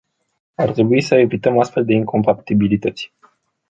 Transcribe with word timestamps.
Ar 0.55 0.71
trebui 0.71 1.01
să 1.01 1.15
evităm 1.15 1.59
astfel 1.59 1.85
de 1.85 1.93
incompatibilități. 1.93 3.13